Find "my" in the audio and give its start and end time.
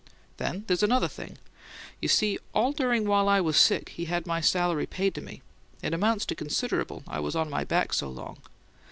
4.25-4.41, 7.51-7.63